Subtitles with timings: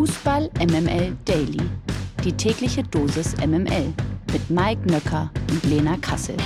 [0.00, 1.60] Fußball MML Daily.
[2.24, 3.92] Die tägliche Dosis MML
[4.32, 6.38] mit Mike Nöcker und Lena Kassel.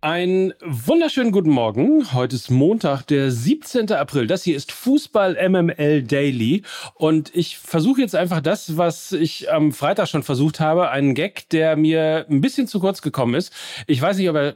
[0.00, 2.12] Einen wunderschönen guten Morgen.
[2.12, 3.90] Heute ist Montag, der 17.
[3.90, 4.28] April.
[4.28, 6.62] Das hier ist Fußball MML Daily.
[6.94, 10.90] Und ich versuche jetzt einfach das, was ich am Freitag schon versucht habe.
[10.90, 13.52] Einen Gag, der mir ein bisschen zu kurz gekommen ist.
[13.88, 14.54] Ich weiß nicht, ob er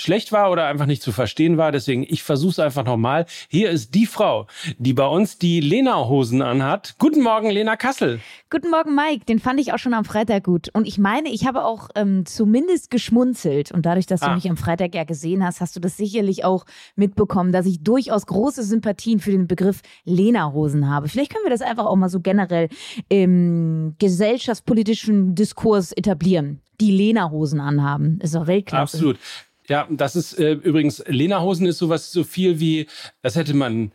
[0.00, 1.72] schlecht war oder einfach nicht zu verstehen war.
[1.72, 3.26] Deswegen, ich versuche es einfach nochmal.
[3.48, 4.46] Hier ist die Frau,
[4.78, 6.96] die bei uns die Lena-Hosen anhat.
[6.98, 8.20] Guten Morgen, Lena Kassel.
[8.50, 9.24] Guten Morgen, Mike.
[9.26, 10.68] Den fand ich auch schon am Freitag gut.
[10.72, 13.72] Und ich meine, ich habe auch ähm, zumindest geschmunzelt.
[13.72, 14.34] Und dadurch, dass du ah.
[14.34, 16.64] mich am Freitag ja gesehen hast, hast du das sicherlich auch
[16.96, 21.08] mitbekommen, dass ich durchaus große Sympathien für den Begriff Lena-Hosen habe.
[21.08, 22.68] Vielleicht können wir das einfach auch mal so generell
[23.08, 28.20] im gesellschaftspolitischen Diskurs etablieren die Lena-Hosen anhaben.
[28.20, 28.96] Ist doch Weltklasse.
[28.96, 29.18] Absolut.
[29.68, 32.86] Ja, das ist äh, übrigens, Lena-Hosen ist sowas so viel wie,
[33.22, 33.92] das hätte man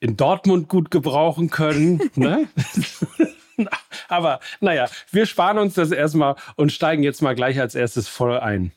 [0.00, 2.08] in Dortmund gut gebrauchen können.
[2.14, 2.48] ne?
[4.08, 8.38] Aber naja, wir sparen uns das erstmal und steigen jetzt mal gleich als erstes voll
[8.38, 8.72] ein.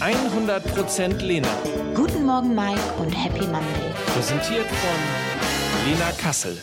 [0.00, 1.48] 100% Lena.
[1.94, 3.92] Guten Morgen, Mike und Happy Monday.
[4.14, 6.58] Präsentiert von Lena Kassel.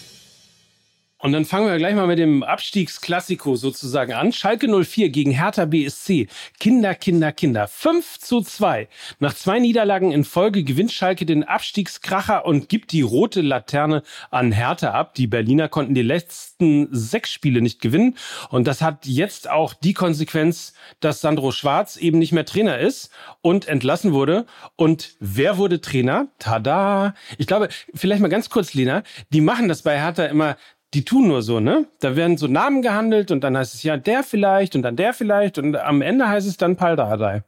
[1.20, 4.32] Und dann fangen wir gleich mal mit dem Abstiegsklassiko sozusagen an.
[4.32, 6.28] Schalke 04 gegen Hertha BSC.
[6.60, 7.68] Kinder, Kinder, Kinder.
[7.68, 8.88] 5 zu 2.
[9.18, 14.52] Nach zwei Niederlagen in Folge gewinnt Schalke den Abstiegskracher und gibt die rote Laterne an
[14.52, 15.16] Hertha ab.
[15.16, 18.16] Die Berliner konnten die letzten sechs Spiele nicht gewinnen.
[18.50, 23.10] Und das hat jetzt auch die Konsequenz, dass Sandro Schwarz eben nicht mehr Trainer ist
[23.42, 24.46] und entlassen wurde.
[24.76, 26.28] Und wer wurde Trainer?
[26.38, 27.16] Tada!
[27.40, 29.02] Ich glaube, vielleicht mal ganz kurz, Lena,
[29.32, 30.58] die machen das bei Hertha immer
[30.94, 31.88] die tun nur so, ne?
[32.00, 35.14] Da werden so Namen gehandelt und dann heißt es ja der vielleicht und dann der
[35.14, 37.44] vielleicht und am Ende heißt es dann Paldadei.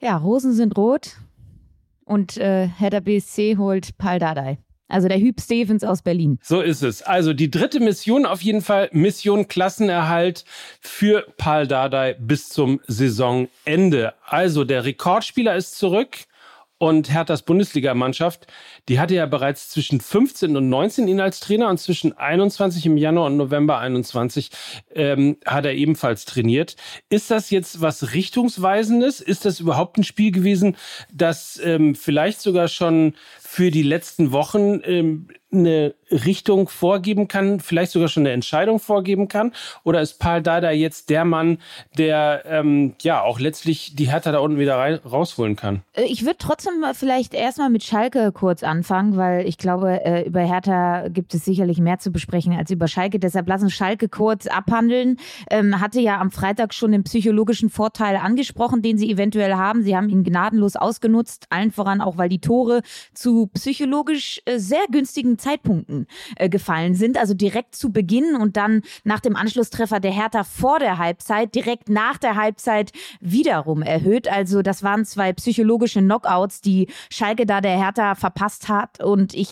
[0.00, 1.16] Ja, Rosen sind rot
[2.04, 4.58] und äh, Hertha BSC holt Paldadei.
[4.88, 6.38] Also der Hüb Stevens aus Berlin.
[6.42, 7.02] So ist es.
[7.02, 10.44] Also die dritte Mission auf jeden Fall, Mission Klassenerhalt
[10.80, 14.12] für Pal Dardai bis zum Saisonende.
[14.26, 16.18] Also der Rekordspieler ist zurück.
[16.84, 18.46] Und Herthas Bundesligamannschaft,
[18.90, 22.98] die hatte ja bereits zwischen 15 und 19 ihn als Trainer und zwischen 21 im
[22.98, 24.50] Januar und November 21
[24.94, 26.76] ähm, hat er ebenfalls trainiert.
[27.08, 29.22] Ist das jetzt was Richtungsweisendes?
[29.22, 30.76] Ist das überhaupt ein Spiel gewesen,
[31.10, 33.14] das ähm, vielleicht sogar schon
[33.54, 39.28] für die letzten Wochen ähm, eine Richtung vorgeben kann, vielleicht sogar schon eine Entscheidung vorgeben
[39.28, 39.52] kann?
[39.84, 41.58] Oder ist Paul Dada jetzt der Mann,
[41.96, 45.82] der ähm, ja auch letztlich die Hertha da unten wieder rausholen kann?
[45.92, 50.40] Äh, ich würde trotzdem vielleicht erstmal mit Schalke kurz anfangen, weil ich glaube, äh, über
[50.40, 53.18] Hertha gibt es sicherlich mehr zu besprechen als über Schalke.
[53.18, 55.18] Deshalb lassen Schalke kurz abhandeln.
[55.50, 59.82] Ähm, hatte ja am Freitag schon den psychologischen Vorteil angesprochen, den sie eventuell haben.
[59.82, 62.82] Sie haben ihn gnadenlos ausgenutzt, allen voran auch, weil die Tore
[63.14, 66.06] zu psychologisch äh, sehr günstigen Zeitpunkten
[66.36, 67.18] äh, gefallen sind.
[67.18, 71.88] Also direkt zu Beginn und dann nach dem Anschlusstreffer der Hertha vor der Halbzeit, direkt
[71.88, 74.28] nach der Halbzeit wiederum erhöht.
[74.28, 79.02] Also das waren zwei psychologische Knockouts, die Schalke da der Hertha verpasst hat.
[79.02, 79.50] Und ich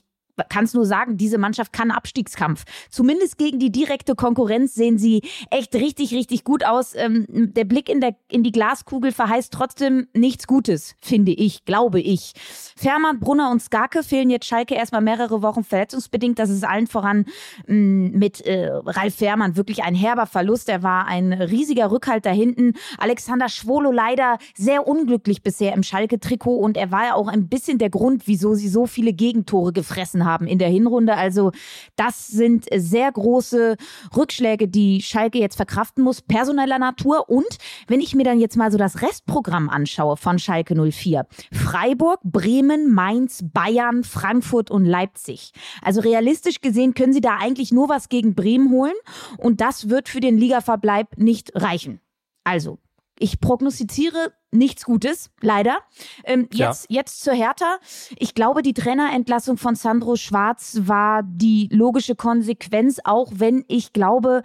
[0.48, 2.64] kann es nur sagen, diese Mannschaft kann Abstiegskampf.
[2.90, 6.94] Zumindest gegen die direkte Konkurrenz sehen sie echt richtig, richtig gut aus.
[6.94, 12.00] Ähm, der Blick in, der, in die Glaskugel verheißt trotzdem nichts Gutes, finde ich, glaube
[12.00, 12.32] ich.
[12.76, 16.38] Fährmann, Brunner und Skarke fehlen jetzt Schalke erstmal mehrere Wochen verletzungsbedingt.
[16.38, 17.26] Das ist allen voran
[17.66, 20.68] mh, mm, mit äh, Ralf Fährmann wirklich ein herber Verlust.
[20.68, 22.74] Er war ein riesiger Rückhalt da hinten.
[22.98, 27.78] Alexander Schwolo leider sehr unglücklich bisher im Schalke-Trikot und er war ja auch ein bisschen
[27.78, 31.14] der Grund, wieso sie so viele Gegentore gefressen haben in der Hinrunde.
[31.16, 31.52] Also
[31.96, 33.76] das sind sehr große
[34.16, 37.28] Rückschläge, die Schalke jetzt verkraften muss, personeller Natur.
[37.28, 42.20] Und wenn ich mir dann jetzt mal so das Restprogramm anschaue von Schalke 04, Freiburg,
[42.22, 45.52] Bremen, Mainz, Bayern, Frankfurt und Leipzig.
[45.82, 48.94] Also realistisch gesehen können sie da eigentlich nur was gegen Bremen holen
[49.38, 52.00] und das wird für den Ligaverbleib nicht reichen.
[52.44, 52.78] Also,
[53.22, 55.78] ich prognostiziere nichts Gutes, leider.
[56.24, 57.00] Ähm, jetzt, ja.
[57.00, 57.78] jetzt zur Hertha.
[58.18, 64.42] Ich glaube, die Trainerentlassung von Sandro Schwarz war die logische Konsequenz, auch wenn ich glaube,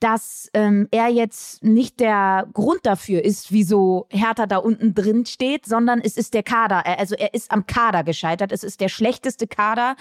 [0.00, 5.64] dass ähm, er jetzt nicht der Grund dafür ist, wieso Hertha da unten drin steht,
[5.64, 6.84] sondern es ist der Kader.
[6.98, 8.52] Also er ist am Kader gescheitert.
[8.52, 9.96] Es ist der schlechteste Kader,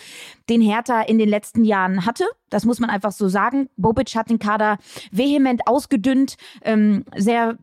[0.50, 2.26] den Hertha in den letzten Jahren hatte.
[2.50, 3.70] Das muss man einfach so sagen.
[3.78, 4.80] Bobic hat den Kader
[5.12, 7.58] vehement ausgedünnt, ähm, sehr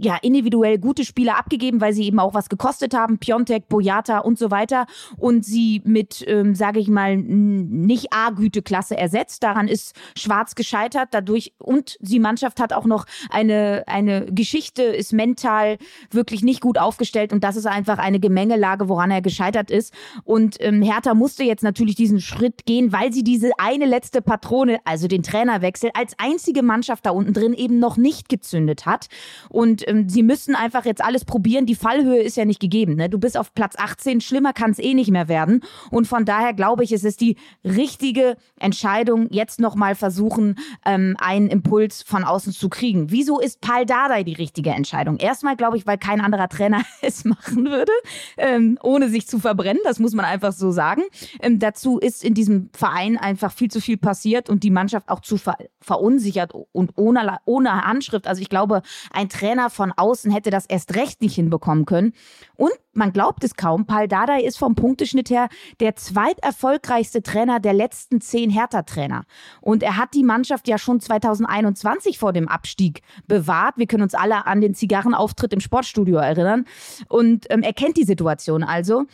[0.00, 4.38] ja individuell gute Spieler abgegeben, weil sie eben auch was gekostet haben, Piontek, Boyata und
[4.38, 4.86] so weiter.
[5.16, 9.42] Und sie mit, ähm, sage ich mal, nicht A-Güteklasse ersetzt.
[9.42, 11.52] Daran ist Schwarz gescheitert, dadurch.
[11.58, 15.78] Und die Mannschaft hat auch noch eine eine Geschichte, ist mental
[16.10, 17.32] wirklich nicht gut aufgestellt.
[17.32, 19.92] Und das ist einfach eine Gemengelage, woran er gescheitert ist.
[20.24, 24.78] Und ähm, Hertha musste jetzt natürlich diesen Schritt gehen, weil sie diese eine letzte Patrone,
[24.84, 29.08] also den Trainerwechsel, als einzige Mannschaft da unten drin eben noch nicht gezündet hat.
[29.48, 31.66] Und ähm, sie müssen einfach jetzt alles probieren.
[31.66, 32.94] Die Fallhöhe ist ja nicht gegeben.
[32.94, 33.08] Ne?
[33.08, 35.62] Du bist auf Platz 18, schlimmer kann es eh nicht mehr werden.
[35.90, 40.56] Und von daher glaube ich, es ist die richtige Entscheidung, jetzt nochmal versuchen,
[40.86, 43.10] ähm, einen Impuls von außen zu kriegen.
[43.10, 45.16] Wieso ist Paul Dardai die richtige Entscheidung?
[45.16, 47.92] Erstmal glaube ich, weil kein anderer Trainer es machen würde,
[48.36, 49.82] ähm, ohne sich zu verbrennen.
[49.84, 51.02] Das muss man einfach so sagen.
[51.40, 55.20] Ähm, dazu ist in diesem Verein einfach viel zu viel passiert und die Mannschaft auch
[55.20, 58.26] zu ver verunsichert und ohne, ohne Handschrift.
[58.26, 58.82] Also ich glaube,
[59.12, 62.12] ein Trainer von außen hätte das erst recht nicht hinbekommen können.
[62.54, 65.48] Und man glaubt es kaum, Paul Dardai ist vom Punkteschnitt her
[65.80, 69.22] der zweiterfolgreichste Trainer der letzten zehn Hertha-Trainer.
[69.62, 73.78] Und er hat die Mannschaft ja schon 2021 vor dem Abstieg bewahrt.
[73.78, 76.66] Wir können uns alle an den Zigarrenauftritt im Sportstudio erinnern.
[77.08, 79.06] Und ähm, er kennt die Situation also.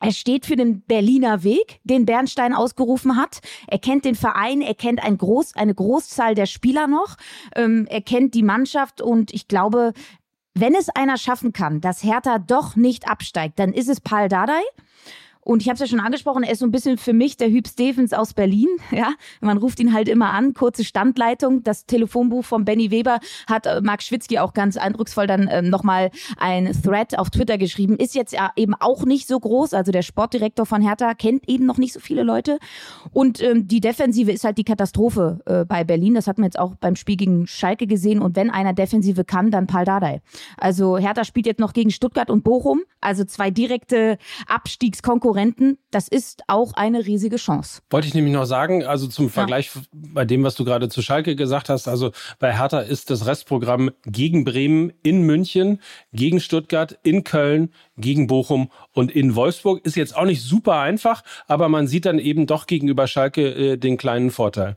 [0.00, 3.40] Er steht für den Berliner Weg, den Bernstein ausgerufen hat.
[3.66, 7.16] Er kennt den Verein, er kennt ein Groß, eine Großzahl der Spieler noch.
[7.56, 9.92] Ähm, er kennt die Mannschaft und ich glaube,
[10.54, 14.62] wenn es einer schaffen kann, dass Hertha doch nicht absteigt, dann ist es Paul Dardai.
[15.48, 17.48] Und ich habe es ja schon angesprochen, er ist so ein bisschen für mich der
[17.48, 18.68] Hüb Stevens aus Berlin.
[18.90, 21.62] Ja, man ruft ihn halt immer an, kurze Standleitung.
[21.62, 26.10] Das Telefonbuch von Benny Weber hat äh, Marc Schwitzky auch ganz eindrucksvoll dann ähm, nochmal
[26.36, 27.96] ein Thread auf Twitter geschrieben.
[27.96, 29.74] Ist jetzt eben auch nicht so groß.
[29.74, 32.58] Also der Sportdirektor von Hertha kennt eben noch nicht so viele Leute.
[33.12, 36.14] Und ähm, die Defensive ist halt die Katastrophe äh, bei Berlin.
[36.14, 38.20] Das hat man jetzt auch beim Spiel gegen Schalke gesehen.
[38.20, 40.22] Und wenn einer Defensive kann, dann Paul Dardai.
[40.56, 42.82] Also Hertha spielt jetzt noch gegen Stuttgart und Bochum.
[43.00, 44.18] Also zwei direkte
[44.48, 47.80] Abstiegskonkurrenten Konkurrenten, das ist auch eine riesige Chance.
[47.90, 49.82] Wollte ich nämlich noch sagen, also zum Vergleich ja.
[49.92, 53.90] bei dem, was du gerade zu Schalke gesagt hast, also bei Hertha ist das Restprogramm
[54.04, 55.80] gegen Bremen in München,
[56.12, 59.86] gegen Stuttgart, in Köln, gegen Bochum und in Wolfsburg.
[59.86, 63.76] Ist jetzt auch nicht super einfach, aber man sieht dann eben doch gegenüber Schalke äh,
[63.76, 64.76] den kleinen Vorteil.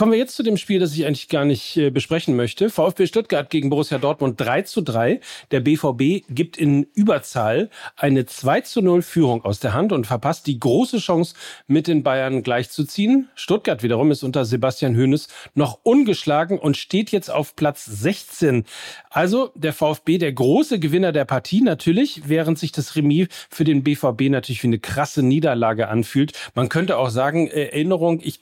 [0.00, 2.70] Kommen wir jetzt zu dem Spiel, das ich eigentlich gar nicht äh, besprechen möchte.
[2.70, 5.20] VfB Stuttgart gegen Borussia Dortmund 3 zu 3.
[5.50, 10.46] Der BVB gibt in Überzahl eine 2 zu 0 Führung aus der Hand und verpasst
[10.46, 11.34] die große Chance,
[11.66, 13.28] mit den Bayern gleichzuziehen.
[13.34, 18.64] Stuttgart wiederum ist unter Sebastian Hoeneß noch ungeschlagen und steht jetzt auf Platz 16.
[19.10, 23.82] Also der VfB, der große Gewinner der Partie natürlich, während sich das Remis für den
[23.82, 26.32] BVB natürlich wie eine krasse Niederlage anfühlt.
[26.54, 28.40] Man könnte auch sagen, Erinnerung, ich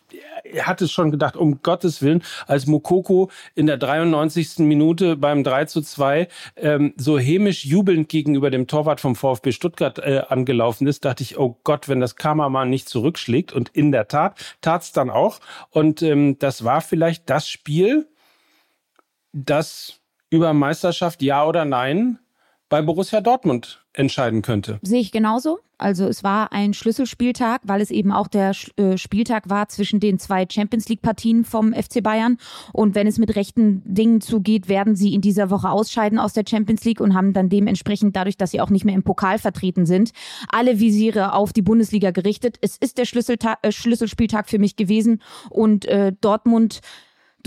[0.63, 4.59] hatte es schon gedacht, um Gottes Willen, als Mokoko in der 93.
[4.59, 9.99] Minute beim 3 zu 2 ähm, so hämisch jubelnd gegenüber dem Torwart vom VfB Stuttgart
[9.99, 13.53] äh, angelaufen ist, dachte ich, oh Gott, wenn das Kameramann nicht zurückschlägt.
[13.53, 15.41] Und in der Tat tat's dann auch.
[15.71, 18.09] Und ähm, das war vielleicht das Spiel,
[19.33, 20.01] das
[20.31, 22.19] über Meisterschaft ja oder nein
[22.69, 24.79] bei Borussia Dortmund entscheiden könnte.
[24.83, 25.59] Sehe ich genauso.
[25.79, 30.19] Also es war ein Schlüsselspieltag, weil es eben auch der äh, Spieltag war zwischen den
[30.19, 32.39] zwei Champions League Partien vom FC Bayern.
[32.73, 36.45] Und wenn es mit rechten Dingen zugeht, werden sie in dieser Woche ausscheiden aus der
[36.49, 39.87] Champions League und haben dann dementsprechend dadurch, dass sie auch nicht mehr im Pokal vertreten
[39.87, 40.11] sind,
[40.49, 42.59] alle Visiere auf die Bundesliga gerichtet.
[42.61, 46.81] Es ist der Schlüsseltag, äh, Schlüsselspieltag für mich gewesen und äh, Dortmund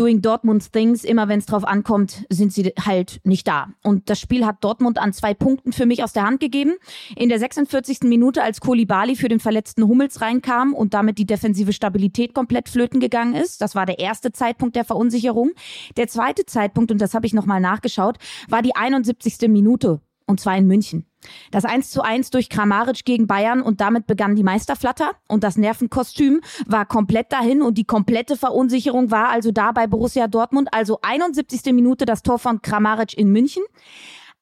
[0.02, 1.04] doing Dortmund's things.
[1.04, 3.68] Immer wenn es drauf ankommt, sind sie halt nicht da.
[3.84, 6.74] Und das Spiel hat Dortmund an zwei Punkten für mich aus der Hand gegeben.
[7.16, 8.00] In der 46.
[8.04, 13.00] Minute, als Kolibali für den verletzten Hummels reinkam und damit die defensive Stabilität komplett flöten
[13.00, 13.62] gegangen ist.
[13.62, 15.52] Das war der erste Zeitpunkt der Verunsicherung.
[15.98, 18.18] Der zweite Zeitpunkt, und das habe ich nochmal nachgeschaut,
[18.50, 19.50] war die 71.
[19.50, 20.02] Minute.
[20.32, 21.06] Und zwar in München.
[21.52, 25.58] Das 1 zu 1 durch Kramaric gegen Bayern und damit begann die Meisterflatter und das
[25.58, 30.70] Nervenkostüm war komplett dahin und die komplette Verunsicherung war also da bei Borussia Dortmund.
[30.72, 31.74] Also 71.
[31.74, 33.62] Minute das Tor von Kramaric in München.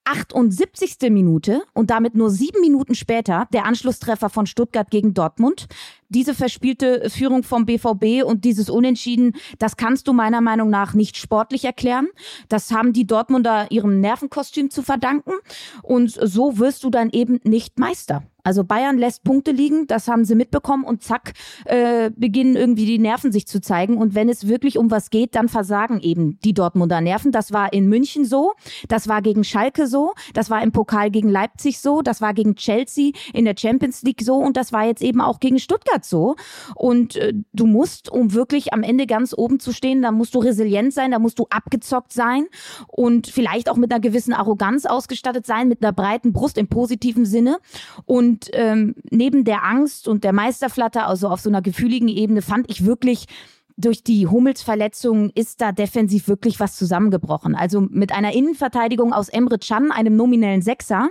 [0.06, 1.12] 78.
[1.12, 5.68] Minute und damit nur sieben Minuten später der Anschlusstreffer von Stuttgart gegen Dortmund.
[6.10, 11.18] Diese verspielte Führung vom BVB und dieses Unentschieden, das kannst du meiner Meinung nach nicht
[11.18, 12.08] sportlich erklären.
[12.50, 15.34] Das haben die Dortmunder ihrem Nervenkostüm zu verdanken.
[15.84, 18.24] Und so wirst du dann eben nicht Meister.
[18.44, 21.34] Also Bayern lässt Punkte liegen, das haben sie mitbekommen und zack,
[21.66, 23.98] äh, beginnen irgendwie die Nerven sich zu zeigen.
[23.98, 27.32] Und wenn es wirklich um was geht, dann versagen eben die Dortmunder Nerven.
[27.32, 28.54] Das war in München so,
[28.88, 32.56] das war gegen Schalke so, das war im Pokal gegen Leipzig so, das war gegen
[32.56, 36.06] Chelsea in der Champions League so und das war jetzt eben auch gegen Stuttgart Stuttgart
[36.06, 36.36] so.
[36.76, 40.40] Und äh, du musst, um wirklich am Ende ganz oben zu stehen, da musst du
[40.40, 42.48] resilient sein, da musst du abgezockt sein
[42.88, 47.26] und vielleicht auch mit einer gewissen Arroganz ausgestattet sein, mit einer breiten Brust im positiven
[47.26, 47.60] Sinne.
[48.06, 52.70] Und ähm, neben der Angst und der Meisterflatter, also auf so einer gefühligen Ebene, fand
[52.70, 53.26] ich wirklich,
[53.78, 57.56] durch die Hummels-Verletzung ist da defensiv wirklich was zusammengebrochen.
[57.56, 61.10] Also mit einer Innenverteidigung aus Emre Can, einem nominellen Sechser,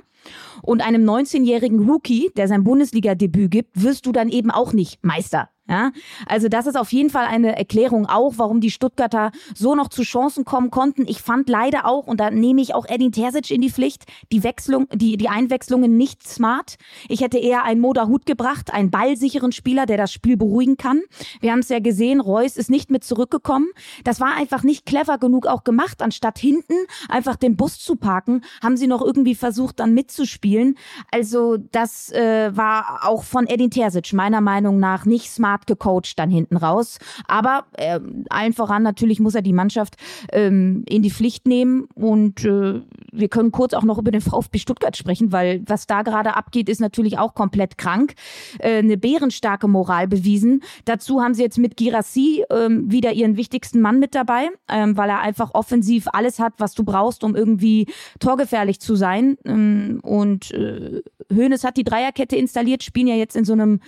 [0.63, 5.51] und einem 19-jährigen Rookie, der sein Bundesliga-Debüt gibt, wirst du dann eben auch nicht Meister.
[5.71, 5.93] Ja,
[6.27, 10.03] also das ist auf jeden Fall eine Erklärung auch, warum die Stuttgarter so noch zu
[10.03, 11.05] Chancen kommen konnten.
[11.07, 14.43] Ich fand leider auch, und da nehme ich auch Edin Terzic in die Pflicht, die
[14.45, 16.77] Wechslung, die, die Einwechslungen nicht smart.
[17.11, 21.03] Ich hätte eher einen Moda Hut gebracht, einen ballsicheren Spieler, der das Spiel beruhigen kann.
[21.41, 23.69] Wir haben es ja gesehen, Reus ist nicht mit zurückgekommen.
[24.05, 26.01] Das war einfach nicht clever genug auch gemacht.
[26.01, 26.75] Anstatt hinten
[27.11, 30.79] einfach den Bus zu parken, haben sie noch irgendwie versucht, dann mitzuspielen.
[31.11, 36.19] Also das äh, war auch von Edin Terzic meiner Meinung nach nicht smart hart gecoacht
[36.19, 36.99] dann hinten raus.
[37.27, 38.01] Aber äh,
[38.31, 39.97] allen voran natürlich muss er die Mannschaft
[40.33, 41.89] ähm, in die Pflicht nehmen.
[41.95, 42.81] Und äh,
[43.13, 46.69] wir können kurz auch noch über den VfB Stuttgart sprechen, weil was da gerade abgeht,
[46.69, 48.15] ist natürlich auch komplett krank.
[48.59, 50.63] Äh, eine bärenstarke Moral bewiesen.
[50.85, 55.11] Dazu haben sie jetzt mit Girassi ähm, wieder ihren wichtigsten Mann mit dabei, ähm, weil
[55.11, 57.87] er einfach offensiv alles hat, was du brauchst, um irgendwie
[58.21, 59.37] torgefährlich zu sein.
[59.45, 61.03] Ähm, und äh,
[61.35, 63.81] Hoeneß hat die Dreierkette installiert, spielen ja jetzt in so einem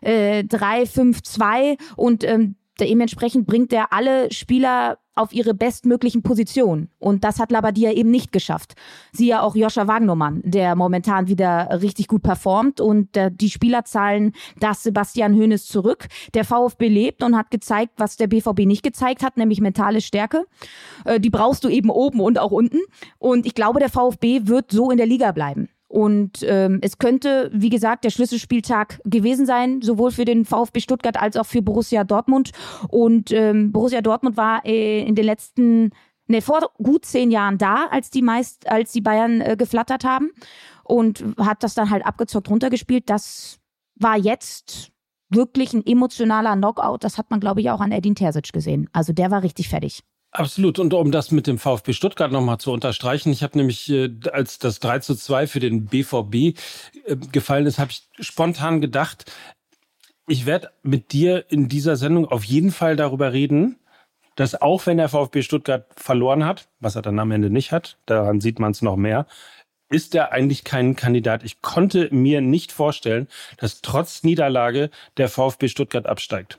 [0.00, 0.44] äh,
[1.22, 6.90] 3-5-2 und ähm, dementsprechend bringt er alle Spieler auf ihre bestmöglichen Positionen.
[7.00, 8.74] Und das hat Labadia eben nicht geschafft.
[9.12, 14.84] Siehe auch Joscha Wagnermann, der momentan wieder richtig gut performt und äh, die Spielerzahlen das
[14.84, 16.06] Sebastian Hoeneß zurück.
[16.34, 20.44] Der VfB lebt und hat gezeigt, was der BVB nicht gezeigt hat, nämlich mentale Stärke.
[21.04, 22.78] Äh, die brauchst du eben oben und auch unten.
[23.18, 25.68] Und ich glaube, der VfB wird so in der Liga bleiben.
[25.88, 31.20] Und ähm, es könnte, wie gesagt, der Schlüsselspieltag gewesen sein, sowohl für den VfB Stuttgart
[31.20, 32.50] als auch für Borussia Dortmund.
[32.88, 35.90] Und ähm, Borussia Dortmund war äh, in den letzten,
[36.26, 40.30] ne, vor gut zehn Jahren da, als die meist, als die Bayern äh, geflattert haben
[40.84, 43.08] und hat das dann halt abgezockt runtergespielt.
[43.08, 43.58] Das
[43.94, 44.92] war jetzt
[45.30, 46.98] wirklich ein emotionaler Knockout.
[47.00, 48.88] Das hat man, glaube ich, auch an Edin Terzic gesehen.
[48.92, 50.02] Also der war richtig fertig.
[50.30, 50.78] Absolut.
[50.78, 54.58] Und um das mit dem VfB Stuttgart nochmal zu unterstreichen, ich habe nämlich, äh, als
[54.58, 56.34] das 3 zu 2 für den BVB
[57.06, 59.32] äh, gefallen ist, habe ich spontan gedacht,
[60.28, 63.78] ich werde mit dir in dieser Sendung auf jeden Fall darüber reden,
[64.36, 67.98] dass auch wenn der VfB Stuttgart verloren hat, was er dann am Ende nicht hat,
[68.06, 69.26] daran sieht man es noch mehr,
[69.90, 71.42] ist er eigentlich kein Kandidat.
[71.44, 76.58] Ich konnte mir nicht vorstellen, dass trotz Niederlage der VfB Stuttgart absteigt.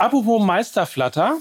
[0.00, 1.36] Apropos Meisterflatter.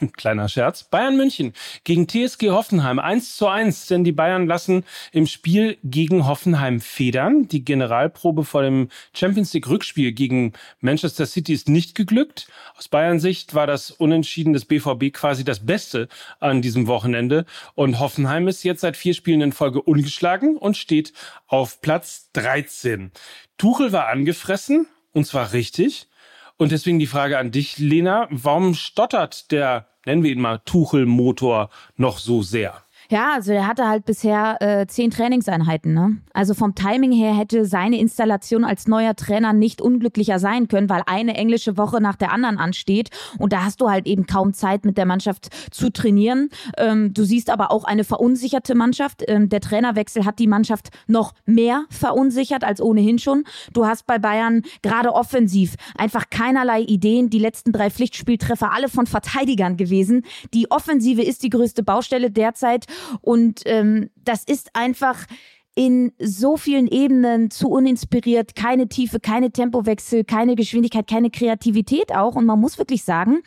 [0.16, 0.84] Kleiner Scherz.
[0.84, 1.52] Bayern München
[1.84, 4.82] gegen TSG Hoffenheim 1 zu 1, denn die Bayern lassen
[5.12, 7.46] im Spiel gegen Hoffenheim federn.
[7.46, 12.48] Die Generalprobe vor dem Champions League Rückspiel gegen Manchester City ist nicht geglückt.
[12.78, 16.08] Aus Bayern Sicht war das Unentschieden des BVB quasi das Beste
[16.40, 17.44] an diesem Wochenende.
[17.74, 21.12] Und Hoffenheim ist jetzt seit vier Spielen in Folge ungeschlagen und steht
[21.46, 23.12] auf Platz 13.
[23.58, 26.08] Tuchel war angefressen und zwar richtig.
[26.56, 31.70] Und deswegen die Frage an dich, Lena, warum stottert der, nennen wir ihn mal, Tuchel-Motor
[31.96, 32.82] noch so sehr?
[33.10, 35.92] Ja, also er hatte halt bisher äh, zehn Trainingseinheiten.
[35.92, 36.16] Ne?
[36.32, 41.02] Also vom Timing her hätte seine Installation als neuer Trainer nicht unglücklicher sein können, weil
[41.06, 44.84] eine englische Woche nach der anderen ansteht und da hast du halt eben kaum Zeit
[44.84, 46.48] mit der Mannschaft zu trainieren.
[46.78, 49.22] Ähm, du siehst aber auch eine verunsicherte Mannschaft.
[49.26, 53.44] Ähm, der Trainerwechsel hat die Mannschaft noch mehr verunsichert als ohnehin schon.
[53.72, 57.30] Du hast bei Bayern gerade offensiv einfach keinerlei Ideen.
[57.30, 60.24] Die letzten drei Pflichtspieltreffer alle von Verteidigern gewesen.
[60.52, 62.86] Die Offensive ist die größte Baustelle derzeit
[63.20, 65.26] und ähm, das ist einfach
[65.74, 72.36] in so vielen Ebenen zu uninspiriert, keine Tiefe, keine Tempowechsel, keine Geschwindigkeit, keine Kreativität auch.
[72.36, 73.42] Und man muss wirklich sagen,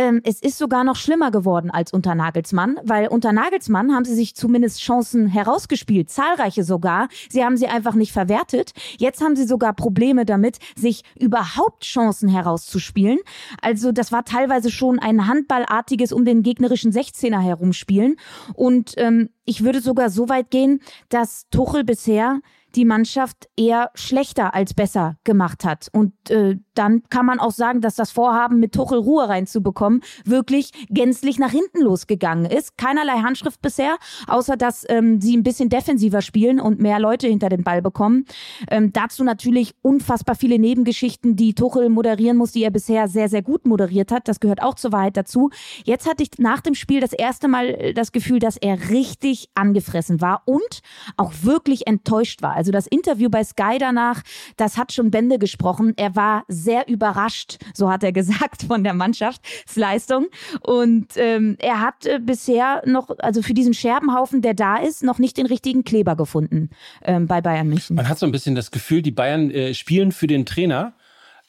[0.00, 4.14] ähm, es ist sogar noch schlimmer geworden als unter Nagelsmann, weil unter Nagelsmann haben sie
[4.14, 7.08] sich zumindest Chancen herausgespielt, zahlreiche sogar.
[7.28, 8.72] Sie haben sie einfach nicht verwertet.
[8.96, 13.18] Jetzt haben sie sogar Probleme damit, sich überhaupt Chancen herauszuspielen.
[13.60, 18.16] Also das war teilweise schon ein Handballartiges um den gegnerischen 16er herumspielen.
[18.54, 20.80] Und ähm, ich würde sogar so weit gehen,
[21.10, 22.40] dass Tuchel bisher
[22.74, 25.88] die Mannschaft eher schlechter als besser gemacht hat.
[25.92, 30.70] Und äh, dann kann man auch sagen, dass das Vorhaben, mit Tuchel Ruhe reinzubekommen, wirklich
[30.88, 32.78] gänzlich nach hinten losgegangen ist.
[32.78, 37.50] Keinerlei Handschrift bisher, außer dass ähm, sie ein bisschen defensiver spielen und mehr Leute hinter
[37.50, 38.24] den Ball bekommen.
[38.70, 43.42] Ähm, dazu natürlich unfassbar viele Nebengeschichten, die Tuchel moderieren muss, die er bisher sehr, sehr
[43.42, 44.26] gut moderiert hat.
[44.26, 45.50] Das gehört auch zur Wahrheit dazu.
[45.84, 50.22] Jetzt hatte ich nach dem Spiel das erste Mal das Gefühl, dass er richtig angefressen
[50.22, 50.80] war und
[51.18, 52.54] auch wirklich enttäuscht war.
[52.54, 54.22] Also das Interview bei Sky danach,
[54.56, 55.92] das hat schon Bände gesprochen.
[55.98, 60.26] Er war sehr überrascht, so hat er gesagt, von der Mannschaftsleistung.
[60.62, 65.18] Und ähm, er hat äh, bisher noch, also für diesen Scherbenhaufen, der da ist, noch
[65.18, 66.70] nicht den richtigen Kleber gefunden
[67.02, 67.96] ähm, bei Bayern München.
[67.96, 70.94] Man hat so ein bisschen das Gefühl, die Bayern äh, spielen für den Trainer,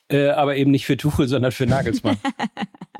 [0.09, 2.17] äh, aber eben nicht für Tuchel, sondern für Nagelsmann.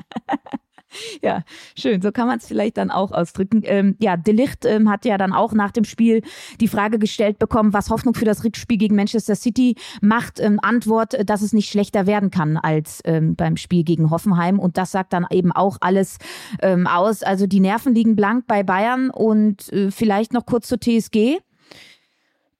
[1.22, 1.42] Ja,
[1.76, 2.02] schön.
[2.02, 3.62] So kann man es vielleicht dann auch ausdrücken.
[3.64, 6.22] Ähm, ja, Delicht ähm, hat ja dann auch nach dem Spiel
[6.60, 10.40] die Frage gestellt bekommen, was Hoffnung für das Rückspiel gegen Manchester City macht.
[10.40, 14.58] Ähm, Antwort, äh, dass es nicht schlechter werden kann als ähm, beim Spiel gegen Hoffenheim.
[14.58, 16.18] Und das sagt dann eben auch alles
[16.60, 17.22] ähm, aus.
[17.22, 21.38] Also die Nerven liegen blank bei Bayern und äh, vielleicht noch kurz zur TSG.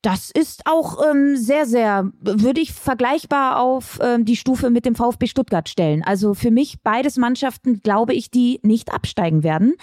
[0.02, 4.96] Das ist auch ähm, sehr, sehr, würde ich vergleichbar auf ähm, die Stufe mit dem
[4.96, 6.02] VfB Stuttgart stellen.
[6.04, 9.74] Also für mich beides Mannschaften, glaube ich, die nicht absteigen werden.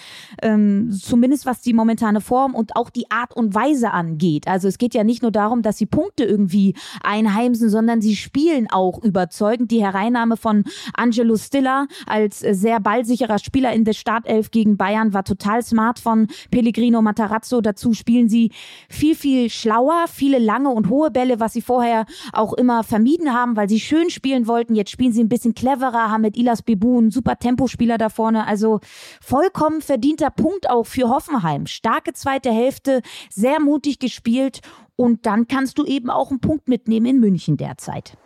[0.41, 4.45] Ähm, zumindest was die momentane Form und auch die Art und Weise angeht.
[4.49, 8.67] Also es geht ja nicht nur darum, dass sie Punkte irgendwie einheimsen, sondern sie spielen
[8.69, 9.71] auch überzeugend.
[9.71, 15.23] Die Hereinnahme von Angelo Stiller als sehr ballsicherer Spieler in der Startelf gegen Bayern war
[15.23, 17.61] total smart von Pellegrino Matarazzo.
[17.61, 18.51] Dazu spielen sie
[18.89, 23.55] viel, viel schlauer viele lange und hohe Bälle, was sie vorher auch immer vermieden haben,
[23.55, 24.75] weil sie schön spielen wollten.
[24.75, 28.47] Jetzt spielen sie ein bisschen cleverer, haben mit Ilas Bebu einen super Tempospieler da vorne.
[28.47, 28.79] Also
[29.21, 31.65] vollkommen verdienter Punkt auch für Hoffenheim.
[31.67, 34.61] Starke zweite Hälfte, sehr mutig gespielt
[34.95, 38.17] und dann kannst du eben auch einen Punkt mitnehmen in München derzeit.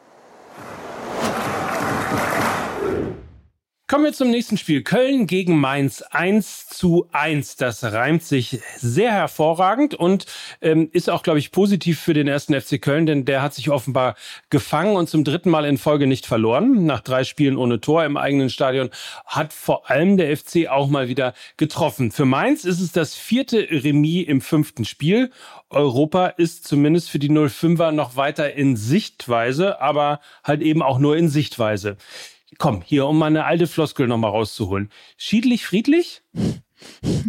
[3.94, 4.82] Kommen wir zum nächsten Spiel.
[4.82, 7.58] Köln gegen Mainz 1 zu 1.
[7.58, 10.26] Das reimt sich sehr hervorragend und
[10.62, 13.70] ähm, ist auch, glaube ich, positiv für den ersten FC Köln, denn der hat sich
[13.70, 14.16] offenbar
[14.50, 16.88] gefangen und zum dritten Mal in Folge nicht verloren.
[16.88, 18.90] Nach drei Spielen ohne Tor im eigenen Stadion
[19.28, 22.12] hat vor allem der FC auch mal wieder getroffen.
[22.12, 25.30] Für Mainz ist es das vierte Remis im fünften Spiel.
[25.70, 31.16] Europa ist zumindest für die 05er noch weiter in Sichtweise, aber halt eben auch nur
[31.16, 31.98] in Sichtweise.
[32.58, 34.90] Komm, hier, um mal eine alte Floskel nochmal rauszuholen.
[35.18, 36.22] Schiedlich, friedlich?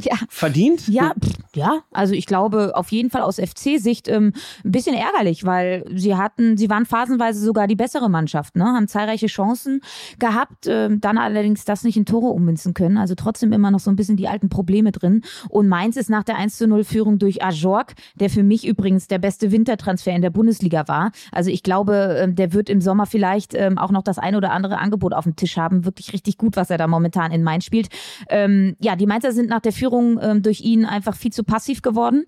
[0.00, 0.16] Ja.
[0.28, 0.88] Verdient?
[0.88, 1.12] Ja,
[1.56, 1.82] ja.
[1.92, 4.32] Also ich glaube auf jeden Fall aus FC-Sicht ähm,
[4.64, 8.64] ein bisschen ärgerlich, weil sie hatten, sie waren phasenweise sogar die bessere Mannschaft, ne?
[8.64, 9.80] haben zahlreiche Chancen
[10.18, 12.98] gehabt, ähm, dann allerdings das nicht in Tore ummünzen können.
[12.98, 15.22] Also trotzdem immer noch so ein bisschen die alten Probleme drin.
[15.48, 19.08] Und Mainz ist nach der 1 zu 0 Führung durch Ajork, der für mich übrigens
[19.08, 21.12] der beste Wintertransfer in der Bundesliga war.
[21.32, 24.50] Also ich glaube, ähm, der wird im Sommer vielleicht ähm, auch noch das ein oder
[24.50, 25.84] andere Angebot auf dem Tisch haben.
[25.84, 27.88] Wirklich richtig gut, was er da momentan in Mainz spielt.
[28.28, 31.82] Ähm, ja, die Mainzer sind nach der Führung ähm, durch ihn einfach viel zu passiv
[31.82, 32.26] geworden.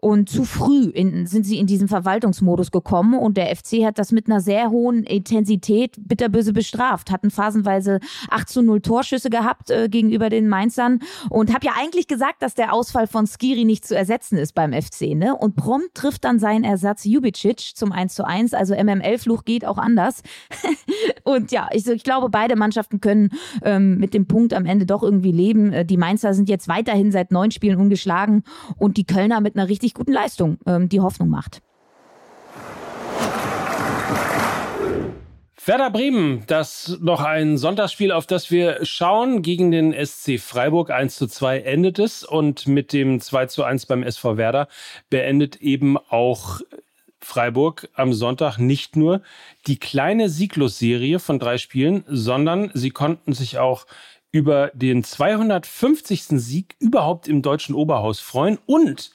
[0.00, 4.12] Und zu früh in, sind sie in diesen Verwaltungsmodus gekommen und der FC hat das
[4.12, 7.10] mit einer sehr hohen Intensität bitterböse bestraft.
[7.10, 7.98] Hatten phasenweise
[8.30, 12.54] 8 zu 0 Torschüsse gehabt äh, gegenüber den Mainzern und habe ja eigentlich gesagt, dass
[12.54, 15.16] der Ausfall von Skiri nicht zu ersetzen ist beim FC.
[15.16, 15.34] Ne?
[15.34, 18.54] Und prompt trifft dann sein Ersatz Jubicic zum 1 zu 1.
[18.54, 20.22] Also MML-Fluch geht auch anders.
[21.24, 23.30] und ja, ich, ich, glaube, beide Mannschaften können
[23.62, 25.72] ähm, mit dem Punkt am Ende doch irgendwie leben.
[25.72, 28.44] Äh, die Mainzer sind jetzt weiterhin seit neun Spielen ungeschlagen
[28.76, 31.62] und die Kölner mit einer richtig richtig guten Leistung ähm, die Hoffnung macht.
[35.64, 39.42] Werder Bremen, das noch ein Sonntagsspiel, auf das wir schauen.
[39.42, 43.84] Gegen den SC Freiburg 1 zu 2 endet es und mit dem 2 zu 1
[43.84, 44.68] beim SV Werder
[45.10, 46.60] beendet eben auch
[47.20, 49.20] Freiburg am Sonntag nicht nur
[49.66, 53.84] die kleine Sieglosserie von drei Spielen, sondern sie konnten sich auch
[54.32, 56.24] über den 250.
[56.28, 59.10] Sieg überhaupt im deutschen Oberhaus freuen und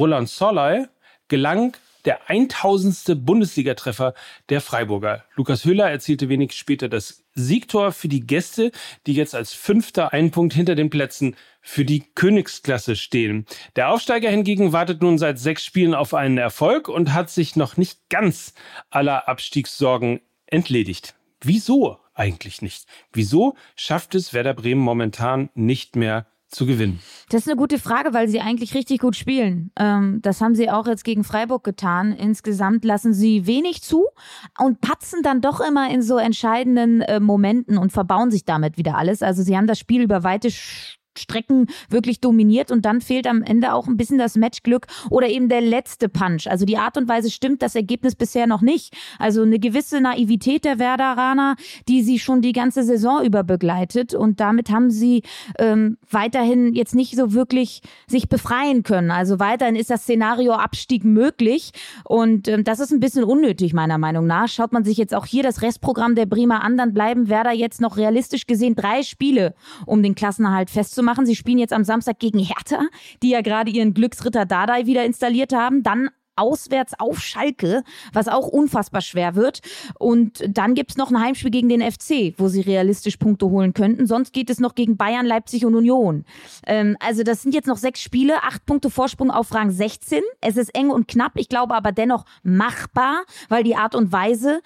[0.00, 0.86] Roland Solay
[1.28, 3.22] gelang der 1000.
[3.26, 4.14] Bundesligatreffer
[4.48, 5.24] der Freiburger.
[5.34, 8.72] Lukas Höhler erzielte wenig später das Siegtor für die Gäste,
[9.06, 13.44] die jetzt als Fünfter einen Punkt hinter den Plätzen für die Königsklasse stehen.
[13.76, 17.76] Der Aufsteiger hingegen wartet nun seit sechs Spielen auf einen Erfolg und hat sich noch
[17.76, 18.54] nicht ganz
[18.88, 21.14] aller Abstiegssorgen entledigt.
[21.42, 22.86] Wieso eigentlich nicht?
[23.12, 27.00] Wieso schafft es Werder Bremen momentan nicht mehr zu gewinnen?
[27.28, 29.70] Das ist eine gute Frage, weil sie eigentlich richtig gut spielen.
[29.78, 32.12] Ähm, das haben sie auch jetzt gegen Freiburg getan.
[32.12, 34.06] Insgesamt lassen sie wenig zu
[34.58, 38.96] und patzen dann doch immer in so entscheidenden äh, Momenten und verbauen sich damit wieder
[38.96, 39.22] alles.
[39.22, 40.50] Also sie haben das Spiel über weite
[41.20, 45.48] Strecken wirklich dominiert und dann fehlt am Ende auch ein bisschen das Matchglück oder eben
[45.48, 46.46] der letzte Punch.
[46.46, 48.94] Also die Art und Weise stimmt das Ergebnis bisher noch nicht.
[49.18, 51.56] Also eine gewisse Naivität der Werderaner,
[51.88, 55.22] die sie schon die ganze Saison über begleitet und damit haben sie
[55.58, 59.10] ähm, weiterhin jetzt nicht so wirklich sich befreien können.
[59.10, 61.72] Also weiterhin ist das Szenario Abstieg möglich
[62.04, 64.48] und ähm, das ist ein bisschen unnötig meiner Meinung nach.
[64.48, 67.80] Schaut man sich jetzt auch hier das Restprogramm der Bremer an, dann bleiben Werder jetzt
[67.80, 69.54] noch realistisch gesehen drei Spiele,
[69.86, 71.09] um den Klassenerhalt festzumachen.
[71.24, 72.80] Sie spielen jetzt am Samstag gegen Hertha,
[73.22, 75.82] die ja gerade ihren Glücksritter Dardai wieder installiert haben.
[75.82, 79.60] Dann auswärts auf Schalke, was auch unfassbar schwer wird.
[79.98, 84.06] Und dann gibt's noch ein Heimspiel gegen den FC, wo sie realistisch Punkte holen könnten.
[84.06, 86.24] Sonst geht es noch gegen Bayern, Leipzig und Union.
[86.66, 90.22] Ähm, also das sind jetzt noch sechs Spiele, acht Punkte Vorsprung auf Rang 16.
[90.40, 94.62] Es ist eng und knapp, ich glaube aber dennoch machbar, weil die Art und Weise,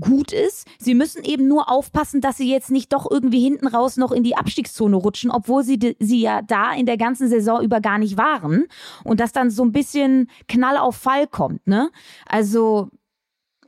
[0.00, 0.66] gut ist.
[0.78, 4.22] Sie müssen eben nur aufpassen, dass sie jetzt nicht doch irgendwie hinten raus noch in
[4.22, 8.16] die Abstiegszone rutschen, obwohl sie, sie ja da in der ganzen Saison über gar nicht
[8.16, 8.66] waren.
[9.04, 11.90] Und dass dann so ein bisschen Knall auf Fall kommt, ne?
[12.26, 12.90] Also,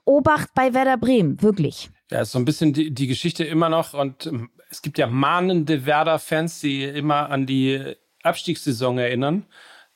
[0.05, 1.91] Obacht bei Werder Bremen, wirklich.
[2.11, 5.07] Ja, ist so ein bisschen die, die Geschichte immer noch und ähm, es gibt ja
[5.07, 9.47] mahnende Werder-Fans, die immer an die Abstiegssaison erinnern.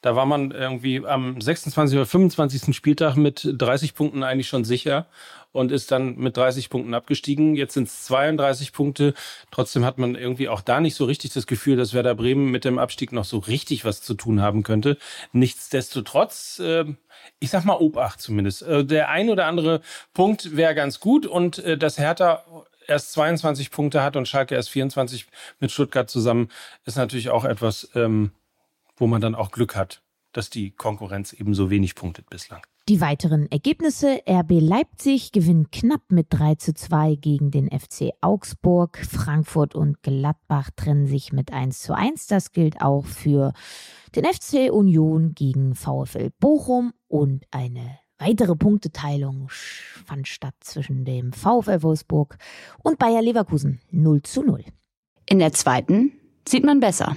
[0.02, 1.96] Da war man irgendwie am 26.
[1.96, 2.74] oder 25.
[2.74, 5.06] Spieltag mit 30 Punkten eigentlich schon sicher
[5.52, 7.54] und ist dann mit 30 Punkten abgestiegen.
[7.54, 9.14] Jetzt sind es 32 Punkte.
[9.50, 12.64] Trotzdem hat man irgendwie auch da nicht so richtig das Gefühl, dass Werder Bremen mit
[12.64, 14.98] dem Abstieg noch so richtig was zu tun haben könnte.
[15.32, 16.84] Nichtsdestotrotz, äh,
[17.38, 18.62] ich sag mal Obacht zumindest.
[18.62, 19.82] Äh, der ein oder andere
[20.14, 22.44] Punkt wäre ganz gut und äh, dass Hertha
[22.86, 25.26] erst 22 Punkte hat und Schalke erst 24
[25.60, 26.48] mit Stuttgart zusammen,
[26.84, 28.32] ist natürlich auch etwas, ähm,
[28.96, 32.62] wo man dann auch Glück hat, dass die Konkurrenz eben so wenig punktet bislang.
[32.92, 34.20] Die weiteren Ergebnisse.
[34.28, 38.98] RB Leipzig gewinnt knapp mit 3 zu 2 gegen den FC Augsburg.
[38.98, 42.26] Frankfurt und Gladbach trennen sich mit 1 zu 1.
[42.26, 43.54] Das gilt auch für
[44.14, 51.82] den FC Union gegen VfL Bochum und eine weitere Punkteteilung fand statt zwischen dem VfL
[51.82, 52.36] Wolfsburg
[52.82, 54.66] und Bayer Leverkusen 0 zu 0.
[55.30, 56.12] In der zweiten
[56.46, 57.16] sieht man besser.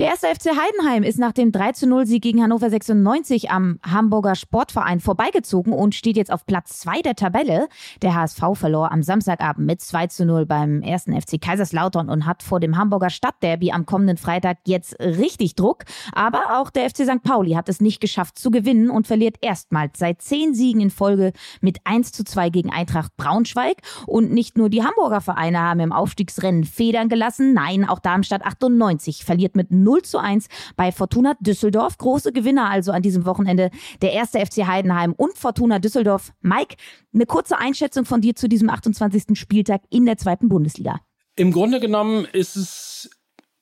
[0.00, 4.34] Der erste FC Heidenheim ist nach dem 3 0 Sieg gegen Hannover 96 am Hamburger
[4.34, 7.68] Sportverein vorbeigezogen und steht jetzt auf Platz 2 der Tabelle.
[8.00, 12.60] Der HSV verlor am Samstagabend mit 2 0 beim ersten FC Kaiserslautern und hat vor
[12.60, 15.84] dem Hamburger Stadtderby am kommenden Freitag jetzt richtig Druck.
[16.12, 17.22] Aber auch der FC St.
[17.22, 21.34] Pauli hat es nicht geschafft zu gewinnen und verliert erstmals seit zehn Siegen in Folge
[21.60, 23.82] mit 1 2 gegen Eintracht Braunschweig.
[24.06, 27.52] Und nicht nur die Hamburger Vereine haben im Aufstiegsrennen Federn gelassen.
[27.52, 31.98] Nein, auch Darmstadt 98 verliert mit 0 0 zu 1 bei Fortuna Düsseldorf.
[31.98, 33.70] Große Gewinner also an diesem Wochenende
[34.02, 36.32] der erste FC Heidenheim und Fortuna Düsseldorf.
[36.40, 36.76] Mike,
[37.12, 39.38] eine kurze Einschätzung von dir zu diesem 28.
[39.38, 41.00] Spieltag in der zweiten Bundesliga.
[41.34, 43.10] Im Grunde genommen ist es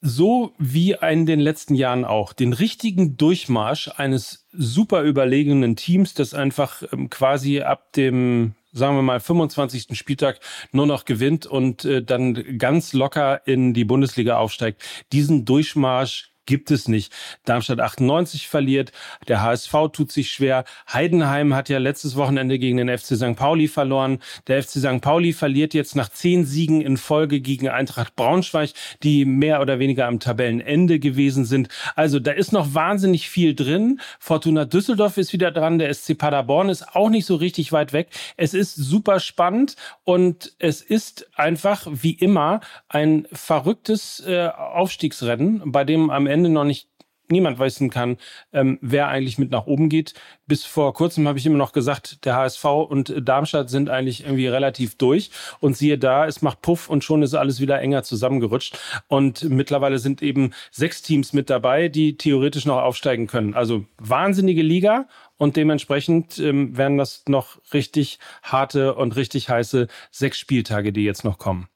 [0.01, 6.35] so wie in den letzten Jahren auch, den richtigen Durchmarsch eines super überlegenen Teams, das
[6.35, 9.97] einfach ähm, quasi ab dem sagen wir mal, 25.
[9.99, 10.41] Spieltag
[10.73, 14.83] nur noch gewinnt und äh, dann ganz locker in die Bundesliga aufsteigt.
[15.13, 17.13] Diesen Durchmarsch gibt es nicht.
[17.45, 18.91] Darmstadt 98 verliert,
[19.29, 20.65] der HSV tut sich schwer.
[20.91, 23.37] Heidenheim hat ja letztes Wochenende gegen den FC St.
[23.37, 24.19] Pauli verloren.
[24.47, 25.03] Der FC St.
[25.03, 28.71] Pauli verliert jetzt nach zehn Siegen in Folge gegen Eintracht Braunschweig,
[29.03, 31.69] die mehr oder weniger am Tabellenende gewesen sind.
[31.95, 34.01] Also da ist noch wahnsinnig viel drin.
[34.19, 38.09] Fortuna Düsseldorf ist wieder dran, der SC Paderborn ist auch nicht so richtig weit weg.
[38.39, 45.85] Es ist super spannend und es ist einfach wie immer ein verrücktes äh, Aufstiegsrennen, bei
[45.85, 46.89] dem am Ende Ende noch nicht
[47.31, 48.17] niemand wissen kann,
[48.53, 50.15] ähm, wer eigentlich mit nach oben geht.
[50.47, 54.47] Bis vor kurzem habe ich immer noch gesagt, der HSV und Darmstadt sind eigentlich irgendwie
[54.47, 55.31] relativ durch.
[55.61, 58.79] Und siehe da, es macht Puff und schon ist alles wieder enger zusammengerutscht.
[59.09, 63.55] Und mittlerweile sind eben sechs Teams mit dabei, die theoretisch noch aufsteigen können.
[63.55, 70.39] Also wahnsinnige Liga und dementsprechend ähm, werden das noch richtig harte und richtig heiße sechs
[70.39, 71.69] Spieltage, die jetzt noch kommen.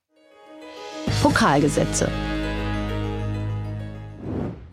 [1.21, 2.09] Pokalgesetze.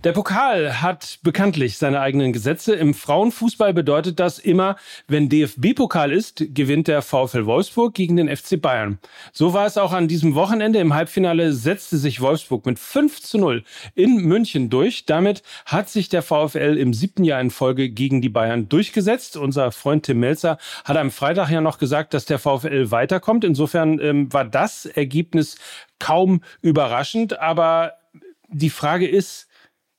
[0.06, 2.74] Der Pokal hat bekanntlich seine eigenen Gesetze.
[2.74, 4.78] Im Frauenfußball bedeutet das immer,
[5.10, 9.00] wenn DFB-Pokal ist, gewinnt der VfL Wolfsburg gegen den FC Bayern.
[9.34, 10.80] So war es auch an diesem Wochenende.
[10.80, 15.06] Im Halbfinale setzte sich Wolfsburg mit 5 zu 0 in München durch.
[15.06, 19.36] Damit hat sich der VfL im siebten Jahr in Folge gegen die Bayern durchgesetzt.
[19.36, 23.44] Unser Freund Tim Melzer hat am Freitag ja noch gesagt, dass der VfL weiterkommt.
[23.44, 25.58] Insofern ähm, war das Ergebnis
[26.00, 27.38] kaum überraschend.
[27.42, 27.96] Aber
[28.48, 29.49] die Frage ist,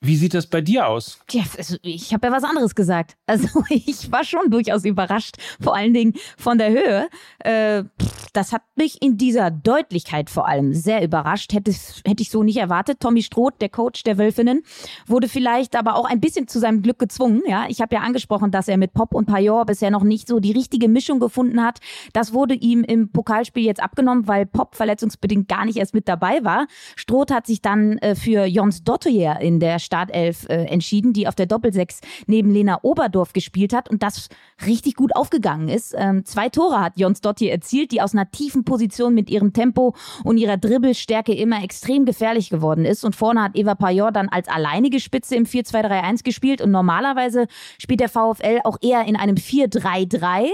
[0.03, 1.19] Wie sieht das bei dir aus?
[1.31, 3.17] Ja, also ich habe ja was anderes gesagt.
[3.27, 7.09] Also ich war schon durchaus überrascht, vor allen Dingen von der Höhe.
[7.41, 7.85] Äh,
[8.33, 11.53] das hat mich in dieser Deutlichkeit vor allem sehr überrascht.
[11.53, 11.73] Hätte,
[12.07, 13.01] hätte ich so nicht erwartet.
[13.01, 14.63] Tommy Stroth, der Coach der Wölfinnen,
[15.07, 17.43] wurde vielleicht aber auch ein bisschen zu seinem Glück gezwungen.
[17.47, 20.41] Ja, ich habe ja angesprochen, dass er mit Pop und Pajor bisher noch nicht so
[20.41, 21.81] die richtige Mischung gefunden hat.
[22.15, 26.43] Das wurde ihm im Pokalspiel jetzt abgenommen, weil Pop verletzungsbedingt gar nicht erst mit dabei
[26.43, 26.67] war.
[26.97, 31.35] Stroth hat sich dann äh, für Jons Dottier in der Startelf äh, entschieden, die auf
[31.35, 34.29] der Doppelsechs neben Lena Oberdorf gespielt hat und das
[34.64, 35.96] richtig gut aufgegangen ist.
[35.98, 39.96] Ähm, zwei Tore hat Jons Dottier erzielt, die aus einer tiefen Position mit ihrem Tempo
[40.22, 43.05] und ihrer Dribbelstärke immer extrem gefährlich geworden ist.
[43.05, 47.48] Und vorne hat Eva Pajor dann als alleinige Spitze im 4-2-3-1 gespielt und normalerweise
[47.79, 50.50] spielt der VfL auch eher in einem 4-3-3.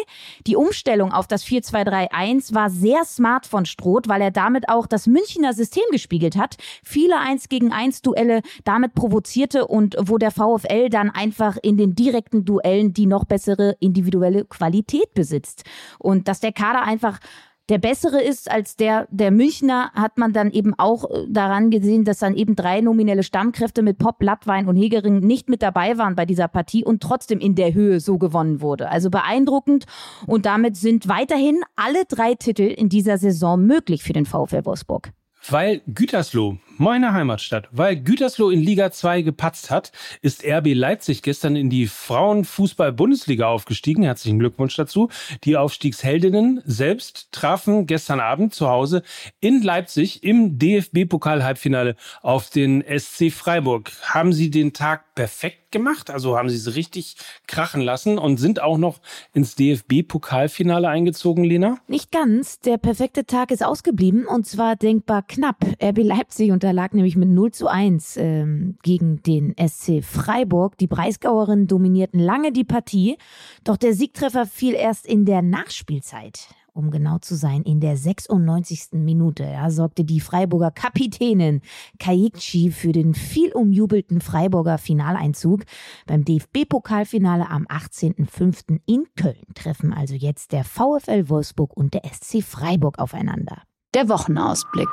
[0.47, 5.07] Die Umstellung auf das 4-2-3-1 war sehr smart von Stroth, weil er damit auch das
[5.07, 6.57] Münchner System gespiegelt hat.
[6.83, 11.77] Viele 1 gegen 1 Duelle damit provoziert provozierte und wo der VfL dann einfach in
[11.77, 15.65] den direkten Duellen die noch bessere individuelle Qualität besitzt.
[15.99, 17.19] Und dass der Kader einfach
[17.69, 22.05] der bessere ist als der der Münchner, hat man dann eben auch äh, daran gesehen,
[22.05, 26.15] dass dann eben drei nominelle Stammkräfte mit Pop, Lattwein und Hegering nicht mit dabei waren
[26.15, 28.89] bei dieser Partie und trotzdem in der Höhe so gewonnen wurde.
[28.89, 29.87] Also beeindruckend
[30.29, 35.11] und damit sind weiterhin alle drei Titel in dieser Saison möglich für den VfL Wolfsburg.
[35.49, 37.69] Weil Gütersloh meine Heimatstadt.
[37.73, 44.03] Weil Gütersloh in Liga 2 gepatzt hat, ist RB Leipzig gestern in die Frauenfußball-Bundesliga aufgestiegen.
[44.03, 45.09] Herzlichen Glückwunsch dazu.
[45.45, 49.03] Die Aufstiegsheldinnen selbst trafen gestern Abend zu Hause
[49.41, 53.91] in Leipzig im DFB-Pokal-Halbfinale auf den SC Freiburg.
[54.03, 56.11] Haben sie den Tag perfekt gemacht?
[56.11, 57.17] Also haben sie es richtig
[57.49, 59.01] krachen lassen und sind auch noch
[59.33, 61.79] ins DFB-Pokalfinale eingezogen, Lena?
[61.89, 62.61] Nicht ganz.
[62.61, 65.65] Der perfekte Tag ist ausgeblieben und zwar denkbar knapp.
[65.83, 70.79] RB Leipzig und lag nämlich mit 0 zu 1 ähm, gegen den SC Freiburg.
[70.79, 73.17] Die Breisgauerinnen dominierten lange die Partie,
[73.65, 76.49] doch der Siegtreffer fiel erst in der Nachspielzeit.
[76.77, 78.89] Um genau zu sein, in der 96.
[78.93, 81.63] Minute ja, sorgte die Freiburger Kapitänin
[81.99, 85.65] Kaikchi für den viel umjubelten Freiburger Finaleinzug.
[86.07, 88.81] Beim DFB-Pokalfinale am 18.05.
[88.85, 93.63] in Köln treffen also jetzt der VfL Wolfsburg und der SC Freiburg aufeinander.
[93.95, 94.91] Der Wochenausblick.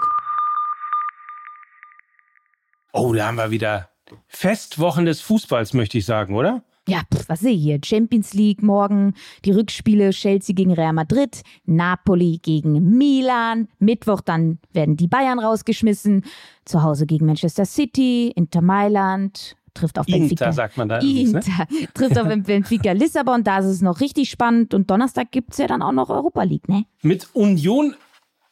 [2.94, 3.90] Oh, da haben wir wieder
[4.28, 6.64] Festwochen des Fußballs, möchte ich sagen, oder?
[6.88, 7.80] Ja, pf, was sehe ich hier?
[7.84, 9.14] Champions League morgen,
[9.46, 16.24] die Rückspiele Chelsea gegen Real Madrid, Napoli gegen Milan, Mittwoch dann werden die Bayern rausgeschmissen,
[16.66, 20.46] zu Hause gegen Manchester City, Inter Mailand, trifft auf Benfica.
[20.46, 21.00] Inter sagt man da.
[21.00, 21.88] Inter ne?
[21.94, 25.68] trifft auf Benfica Lissabon, da ist es noch richtig spannend und Donnerstag gibt es ja
[25.68, 26.86] dann auch noch Europa League, ne?
[27.02, 27.96] Mit Union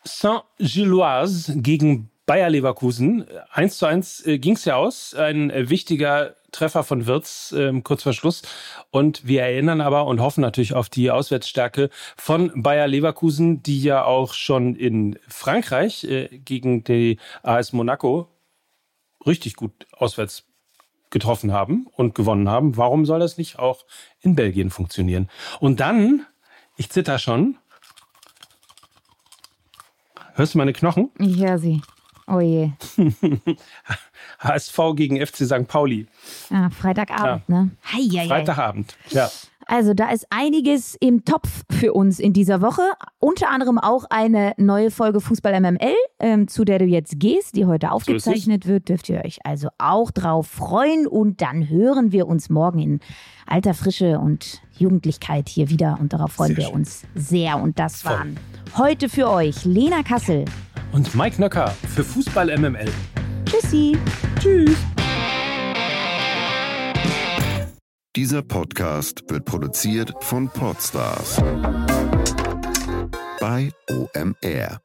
[0.04, 3.26] Saint-Gilloise gegen Bayer Leverkusen.
[3.52, 5.14] 1 zu 1 äh, ging es ja aus.
[5.14, 8.44] Ein äh, wichtiger Treffer von Wirtz äh, kurz vor Schluss.
[8.90, 14.06] Und wir erinnern aber und hoffen natürlich auf die Auswärtsstärke von Bayer Leverkusen, die ja
[14.06, 18.30] auch schon in Frankreich äh, gegen die AS Monaco
[19.26, 20.46] richtig gut auswärts
[21.10, 22.78] getroffen haben und gewonnen haben.
[22.78, 23.84] Warum soll das nicht auch
[24.22, 25.30] in Belgien funktionieren?
[25.60, 26.26] Und dann,
[26.78, 27.58] ich zitter schon.
[30.36, 31.12] Hörst du meine Knochen?
[31.20, 31.82] Ich höre sie.
[32.32, 32.72] Oh je.
[34.40, 35.68] HSV gegen FC St.
[35.68, 36.08] Pauli.
[36.50, 37.56] Ah, Freitagabend, ja.
[37.56, 37.72] ne?
[37.92, 39.30] Hei, hei, Freitagabend, ja.
[39.68, 42.82] Also da ist einiges im Topf für uns in dieser Woche.
[43.20, 47.66] Unter anderem auch eine neue Folge Fußball MML, ähm, zu der du jetzt gehst, die
[47.66, 48.90] heute aufgezeichnet wird.
[48.90, 51.08] Dürft ihr euch also auch drauf freuen.
[51.08, 53.00] Und dann hören wir uns morgen in
[53.46, 55.98] alter Frische und Jugendlichkeit hier wieder.
[56.00, 56.76] Und darauf freuen sehr wir schön.
[56.76, 57.58] uns sehr.
[57.62, 58.38] Und das waren
[58.78, 60.46] heute für euch Lena Kassel
[60.92, 62.92] und Mike Nöcker für Fußball MML.
[63.46, 63.98] Tschüssi.
[64.40, 64.78] Tschüss.
[68.16, 71.42] Dieser Podcast wird produziert von Podstars
[73.40, 74.82] bei OMR.